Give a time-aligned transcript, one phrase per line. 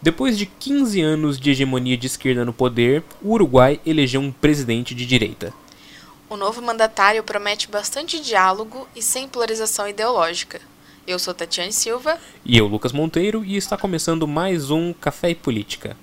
[0.00, 4.94] Depois de 15 anos de hegemonia de esquerda no poder, o Uruguai elegeu um presidente
[4.94, 5.52] de direita.
[6.30, 10.60] O novo mandatário promete bastante diálogo e sem polarização ideológica.
[11.04, 12.16] Eu sou Tatiane Silva.
[12.44, 15.96] E eu, Lucas Monteiro, e está começando mais um Café e Política.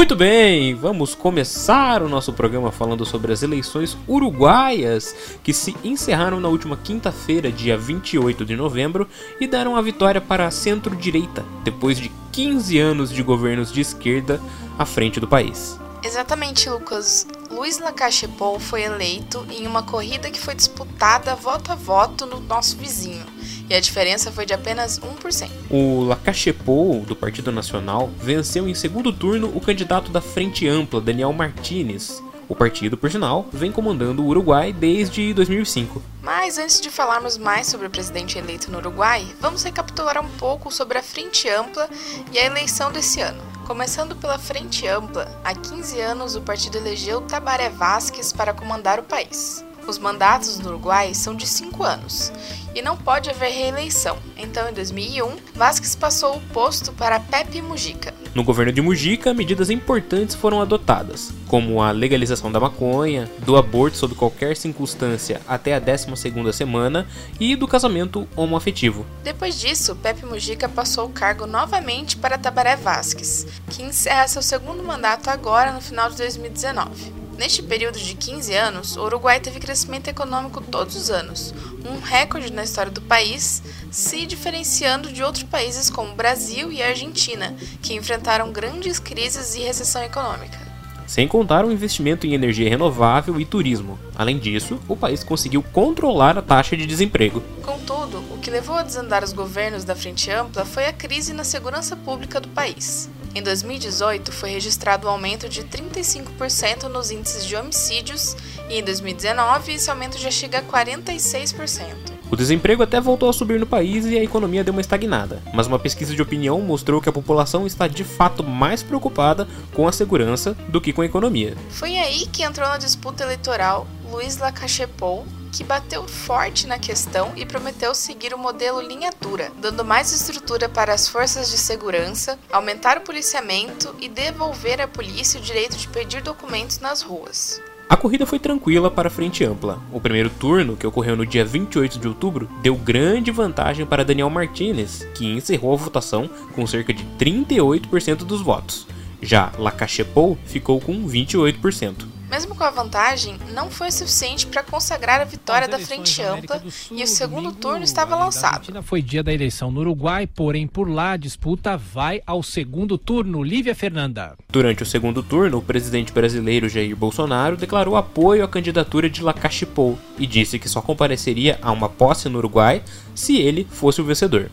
[0.00, 6.40] Muito bem, vamos começar o nosso programa falando sobre as eleições uruguaias que se encerraram
[6.40, 9.06] na última quinta-feira, dia 28 de novembro,
[9.38, 14.40] e deram a vitória para a centro-direita, depois de 15 anos de governos de esquerda
[14.78, 15.78] à frente do país.
[16.02, 17.26] Exatamente, Lucas.
[17.50, 22.40] Luiz Lacache Pou foi eleito em uma corrida que foi disputada voto a voto no
[22.40, 23.26] nosso vizinho
[23.70, 25.48] e a diferença foi de apenas 1%.
[25.70, 31.32] O Lacachepou, do Partido Nacional, venceu em segundo turno o candidato da Frente Ampla, Daniel
[31.32, 32.20] Martinez.
[32.48, 36.02] O partido, por sinal, vem comandando o Uruguai desde 2005.
[36.20, 40.68] Mas antes de falarmos mais sobre o presidente eleito no Uruguai, vamos recapitular um pouco
[40.72, 41.88] sobre a Frente Ampla
[42.32, 43.40] e a eleição desse ano.
[43.68, 49.04] Começando pela Frente Ampla, há 15 anos o partido elegeu Tabaré Vázquez para comandar o
[49.04, 49.64] país.
[49.90, 52.32] Os mandatos no Uruguai são de 5 anos
[52.76, 54.16] e não pode haver reeleição.
[54.36, 58.14] Então, em 2001, Vasquez passou o posto para Pepe Mujica.
[58.32, 63.96] No governo de Mujica, medidas importantes foram adotadas, como a legalização da maconha, do aborto
[63.96, 67.04] sob qualquer circunstância até a 12ª semana
[67.40, 69.04] e do casamento homoafetivo.
[69.24, 74.84] Depois disso, Pepe Mujica passou o cargo novamente para Tabaré Vasquez, que encerra seu segundo
[74.84, 77.19] mandato agora no final de 2019.
[77.40, 81.54] Neste período de 15 anos, o Uruguai teve crescimento econômico todos os anos,
[81.86, 87.56] um recorde na história do país, se diferenciando de outros países como Brasil e Argentina,
[87.80, 90.58] que enfrentaram grandes crises e recessão econômica.
[91.06, 93.98] Sem contar o investimento em energia renovável e turismo.
[94.14, 97.42] Além disso, o país conseguiu controlar a taxa de desemprego.
[97.62, 101.42] Contudo, o que levou a desandar os governos da Frente Ampla foi a crise na
[101.42, 103.08] segurança pública do país.
[103.32, 108.36] Em 2018, foi registrado um aumento de 35% nos índices de homicídios
[108.68, 112.20] e em 2019 esse aumento já chega a 46%.
[112.28, 115.66] O desemprego até voltou a subir no país e a economia deu uma estagnada, mas
[115.66, 119.92] uma pesquisa de opinião mostrou que a população está de fato mais preocupada com a
[119.92, 121.56] segurança do que com a economia.
[121.70, 127.44] Foi aí que entrou na disputa eleitoral Luiz Lacachepou, que bateu forte na questão e
[127.44, 132.98] prometeu seguir o modelo linha dura, dando mais estrutura para as forças de segurança, aumentar
[132.98, 137.60] o policiamento e devolver à polícia o direito de pedir documentos nas ruas.
[137.90, 139.82] A corrida foi tranquila para a frente ampla.
[139.92, 144.30] O primeiro turno, que ocorreu no dia 28 de outubro, deu grande vantagem para Daniel
[144.30, 148.86] Martinez, que encerrou a votação com cerca de 38% dos votos.
[149.20, 152.09] Já Lacachepou ficou com 28%.
[152.30, 156.96] Mesmo com a vantagem, não foi suficiente para consagrar a vitória da Frente Ampla Sul,
[156.96, 158.82] e o segundo turno estava lançado.
[158.84, 163.42] Foi dia da eleição no Uruguai, porém por lá a disputa vai ao segundo turno.
[163.42, 164.36] Lívia Fernanda.
[164.48, 169.98] Durante o segundo turno, o presidente brasileiro Jair Bolsonaro declarou apoio à candidatura de Lacachipou
[170.16, 172.80] e disse que só compareceria a uma posse no Uruguai
[173.12, 174.48] se ele fosse o vencedor.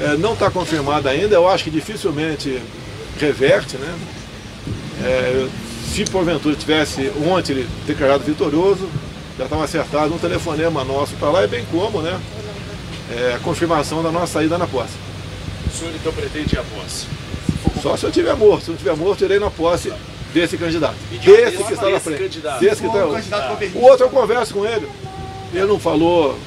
[0.00, 2.62] É, não está confirmado ainda, eu acho que dificilmente
[3.18, 3.98] reverte, né?
[5.02, 5.48] É,
[6.04, 8.88] se porventura tivesse ontem ele declarado vitorioso,
[9.36, 12.20] já estava acertado um telefonema nosso para lá, é bem como, né?
[13.10, 14.94] É a confirmação da nossa saída na posse.
[15.66, 17.06] O senhor então pretende a posse?
[17.82, 18.64] Só se eu tiver morto.
[18.64, 19.92] Se eu tiver morto, irei na posse
[20.32, 20.94] desse candidato.
[21.10, 22.40] Desse que está na frente.
[22.60, 23.06] Desse que está...
[23.74, 24.88] O outro eu converso com ele.
[25.52, 26.38] Ele não falou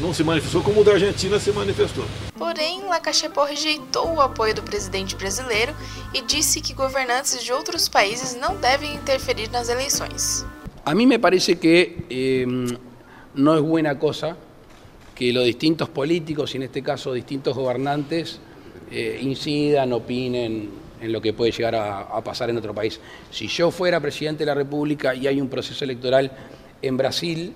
[0.00, 2.04] não se manifestou como o da Argentina se manifestou.
[2.42, 5.72] Porém, Lacachepó rejeitou o apoio do presidente brasileiro
[6.12, 10.44] e disse que governantes de outros países não devem interferir nas eleições.
[10.84, 12.44] A mim me parece que eh,
[13.32, 14.36] não é boa coisa
[15.14, 18.40] que os distintos políticos, em este caso distintos governantes,
[18.90, 20.68] eh, incidan, opinen
[21.00, 22.98] en lo que puede llegar a, a, pasar en otro país.
[23.30, 26.32] Si yo fuera presidente de la República y hay un proceso electoral
[26.82, 27.54] en Brasil,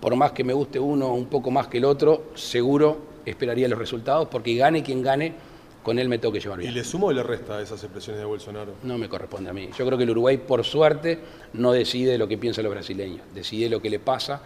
[0.00, 3.78] por más que me guste uno un poco más que el otro, seguro esperaría los
[3.78, 5.34] resultados, porque gane quien gane,
[5.82, 6.70] con él me tengo que llevar bien.
[6.70, 8.74] ¿Y le sumo o le resta a esas expresiones de Bolsonaro?
[8.82, 9.70] No me corresponde a mí.
[9.76, 11.18] Yo creo que el Uruguay, por suerte,
[11.54, 14.42] no decide lo que piensan los brasileños, decide lo que le pasa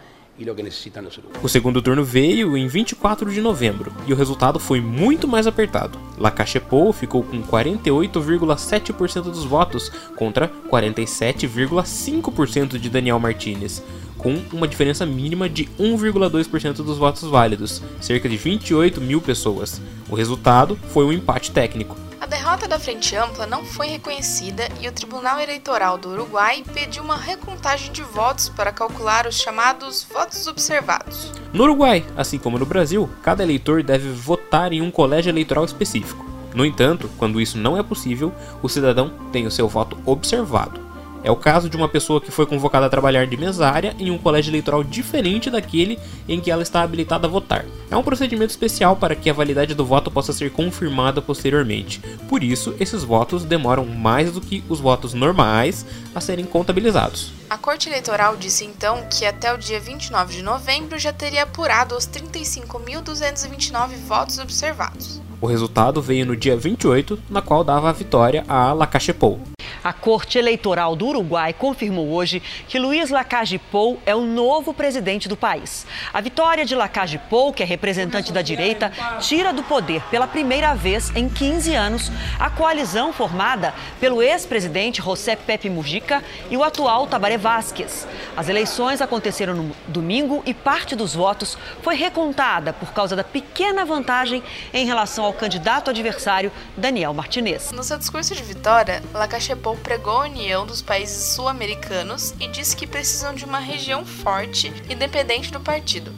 [1.21, 1.45] o que.
[1.45, 5.97] O segundo turno veio em 24 de novembro e o resultado foi muito mais apertado.
[6.17, 13.83] Lacachepou ficou com 48,7% dos votos contra 47,5% de Daniel Martinez
[14.17, 19.79] com uma diferença mínima de 1,2% dos votos válidos, cerca de 28 mil pessoas.
[20.09, 22.06] O resultado foi um empate técnico.
[22.27, 27.01] A derrota da Frente Ampla não foi reconhecida e o Tribunal Eleitoral do Uruguai pediu
[27.01, 31.31] uma recontagem de votos para calcular os chamados votos observados.
[31.53, 36.25] No Uruguai, assim como no Brasil, cada eleitor deve votar em um colégio eleitoral específico.
[36.53, 40.86] No entanto, quando isso não é possível, o cidadão tem o seu voto observado.
[41.27, 44.17] É o caso de uma pessoa que foi convocada a trabalhar de mesária em um
[44.17, 47.65] colégio eleitoral diferente daquele em que ela está habilitada a votar.
[47.91, 51.99] É um procedimento especial para que a validade do voto possa ser confirmada posteriormente.
[52.29, 55.85] Por isso, esses votos demoram mais do que os votos normais
[56.15, 57.33] a serem contabilizados.
[57.49, 61.93] A Corte Eleitoral disse então que até o dia 29 de novembro já teria apurado
[61.97, 65.21] os 35.229 votos observados.
[65.41, 69.41] O resultado veio no dia 28, na qual dava a vitória a Lacachepou.
[69.87, 75.29] A Corte Eleitoral do Uruguai confirmou hoje que Luiz Lacalle Pou é o novo presidente
[75.29, 75.87] do país.
[76.13, 78.91] A vitória de Lacalle Pou, que é representante da direita,
[79.21, 85.37] tira do poder pela primeira vez em 15 anos a coalizão formada pelo ex-presidente José
[85.37, 88.05] Pepe Mujica e o atual Tabaré Vázquez.
[88.35, 93.85] As eleições aconteceram no domingo e parte dos votos foi recontada por causa da pequena
[93.85, 94.43] vantagem
[94.73, 97.71] em relação ao candidato adversário Daniel Martinez.
[97.71, 102.75] No seu discurso de vitória, Lacalle Pou pregou a união dos países sul-americanos e disse
[102.75, 106.11] que precisam de uma região forte, independente do partido.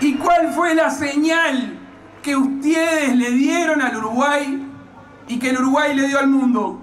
[0.00, 1.78] ¿Y cuál fue la señal
[2.22, 4.66] que ustedes le dieron al Uruguay
[5.28, 6.80] y que el Uruguay le dio al mundo?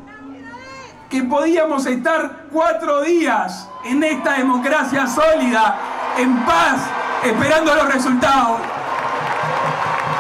[1.10, 5.80] Que podíamos estar cuatro días en esta democracia sólida,
[6.18, 6.82] en paz,
[7.24, 8.60] esperando los resultados.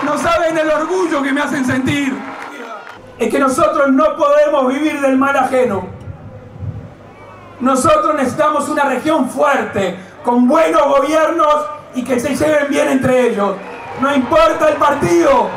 [0.03, 2.15] No saben el orgullo que me hacen sentir.
[3.19, 5.96] Es que nosotros no podemos vivir del mal ajeno.
[7.59, 11.55] Nosotros necesitamos una región fuerte, con buenos gobiernos
[11.95, 13.55] y que se lleven bien entre ellos.
[13.99, 15.49] No importa el partido,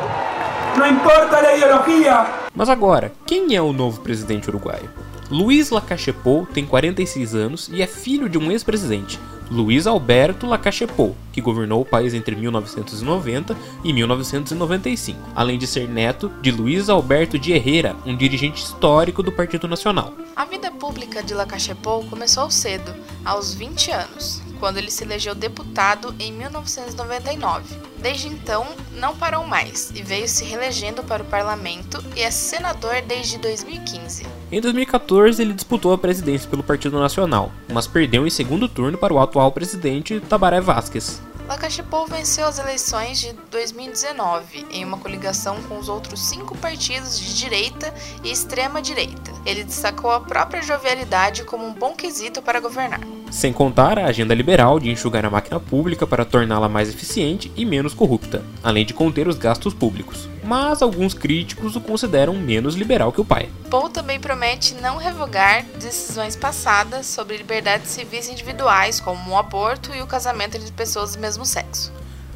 [0.77, 2.25] no importa la ideología.
[2.55, 4.89] Mas agora, quem é o novo presidente uruguaio?
[5.29, 9.19] Luiz Lacachepou tem 46 anos e é filho de um ex-presidente,
[9.51, 16.31] Luiz Alberto Lacachepou, que governou o país entre 1990 e 1995, além de ser neto
[16.41, 20.13] de Luiz Alberto de Herrera, um dirigente histórico do Partido Nacional.
[20.37, 22.95] A vida pública de Lacachepou começou cedo,
[23.25, 27.75] aos 20 anos, quando ele se elegeu deputado em 1999.
[27.97, 33.01] Desde então, não parou mais e veio se reelegendo para o parlamento e é senador
[33.01, 34.27] desde 2015.
[34.51, 39.11] Em 2014, ele disputou a presidência pelo Partido Nacional, mas perdeu em segundo turno para
[39.11, 41.19] o atual presidente Tabaré Vázquez.
[41.47, 47.35] Lacachepou venceu as eleições de 2019 em uma coligação com os outros cinco partidos de
[47.35, 47.93] direita
[48.23, 49.33] e extrema-direita.
[49.45, 53.01] Ele destacou a própria jovialidade como um bom quesito para governar.
[53.31, 57.63] Sem contar a agenda liberal de enxugar a máquina pública para torná-la mais eficiente e
[57.63, 60.27] menos corrupta, além de conter os gastos públicos.
[60.43, 63.47] Mas alguns críticos o consideram menos liberal que o pai.
[63.69, 70.01] Paul também promete não revogar decisões passadas sobre liberdades civis individuais, como o aborto e
[70.01, 71.89] o casamento entre pessoas do mesmo sexo.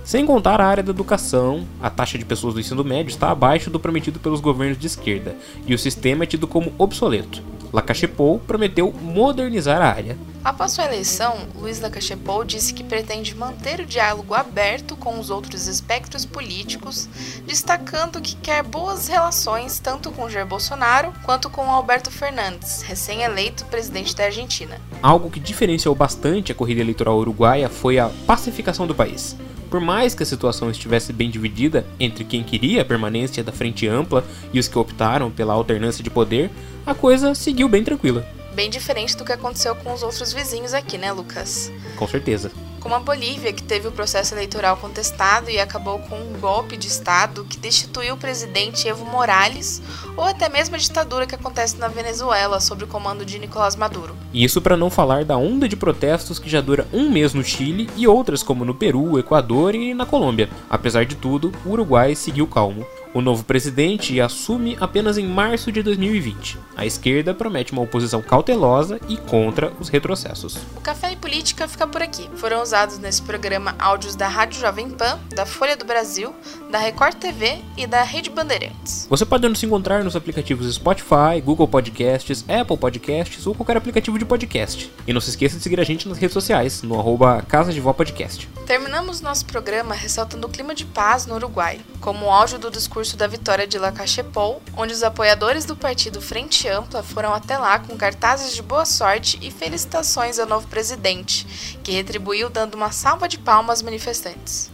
[0.05, 3.69] Sem contar a área da educação, a taxa de pessoas do ensino médio está abaixo
[3.69, 5.35] do prometido pelos governos de esquerda,
[5.67, 7.43] e o sistema é tido como obsoleto.
[7.73, 10.15] Lacachepou prometeu modernizar a área.
[10.45, 15.65] Após sua eleição, Luiz Lacachepou disse que pretende manter o diálogo aberto com os outros
[15.65, 17.09] espectros políticos,
[17.47, 24.15] destacando que quer boas relações tanto com Jair Bolsonaro quanto com Alberto Fernandes, recém-eleito presidente
[24.15, 24.79] da Argentina.
[25.01, 29.35] Algo que diferenciou bastante a corrida eleitoral uruguaia foi a pacificação do país.
[29.67, 33.87] Por mais que a situação estivesse bem dividida entre quem queria a permanência da frente
[33.87, 34.23] ampla
[34.53, 36.51] e os que optaram pela alternância de poder,
[36.85, 38.23] a coisa seguiu bem tranquila.
[38.55, 41.69] Bem diferente do que aconteceu com os outros vizinhos aqui, né, Lucas?
[41.97, 42.49] Com certeza.
[42.79, 46.87] Como a Bolívia, que teve o processo eleitoral contestado e acabou com um golpe de
[46.87, 49.81] Estado que destituiu o presidente Evo Morales,
[50.15, 54.15] ou até mesmo a ditadura que acontece na Venezuela sob o comando de Nicolás Maduro.
[54.33, 57.89] Isso para não falar da onda de protestos que já dura um mês no Chile
[57.97, 60.49] e outras como no Peru, Equador e na Colômbia.
[60.69, 62.85] Apesar de tudo, o Uruguai seguiu calmo.
[63.15, 66.59] O novo presidente assume apenas em março de 2020.
[66.75, 70.57] A esquerda promete uma oposição cautelosa e contra os retrocessos.
[70.75, 72.29] O Café e Política fica por aqui.
[72.35, 76.35] Foram usados nesse programa áudios da Rádio Jovem Pan, da Folha do Brasil,
[76.69, 79.07] da Record TV e da Rede Bandeirantes.
[79.09, 84.25] Você pode nos encontrar nos aplicativos Spotify, Google Podcasts, Apple Podcasts ou qualquer aplicativo de
[84.25, 84.91] podcast.
[85.07, 87.79] E não se esqueça de seguir a gente nas redes sociais, no arroba Casa de
[87.79, 88.49] Vó Podcast.
[88.65, 93.04] Terminamos nosso programa ressaltando o clima de paz no Uruguai, como o áudio do discurso
[93.13, 97.97] da vitória de Lacachepou, onde os apoiadores do partido Frente Ampla foram até lá com
[97.97, 103.37] cartazes de boa sorte e felicitações ao novo presidente, que retribuiu dando uma salva de
[103.37, 104.71] palmas aos manifestantes.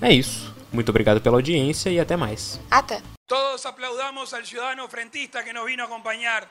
[0.00, 0.54] É isso.
[0.72, 2.60] Muito obrigado pela audiência e até mais.
[2.70, 3.02] Até!
[3.26, 6.48] Todos aplaudamos al ciudadano frentista que nos vino a acompañar.